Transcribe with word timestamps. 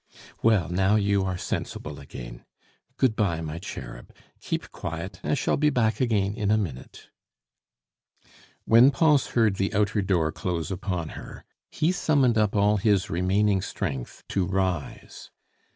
"Well, 0.41 0.67
now 0.67 0.95
you 0.95 1.23
are 1.25 1.37
sensible 1.37 1.99
again.... 1.99 2.43
Good 2.97 3.15
bye, 3.15 3.39
my 3.41 3.59
cherub; 3.59 4.11
keep 4.39 4.71
quiet, 4.71 5.19
I 5.23 5.35
shall 5.35 5.57
be 5.57 5.69
back 5.69 6.01
again 6.01 6.33
in 6.33 6.49
a 6.49 6.57
minute." 6.57 7.11
When 8.65 8.89
Pons 8.89 9.27
heard 9.37 9.57
the 9.57 9.71
outer 9.75 10.01
door 10.01 10.31
close 10.31 10.71
upon 10.71 11.09
her, 11.09 11.45
he 11.69 11.91
summoned 11.91 12.39
up 12.39 12.55
all 12.55 12.77
his 12.77 13.11
remaining 13.11 13.61
strength 13.61 14.23
to 14.29 14.47
rise. 14.47 15.29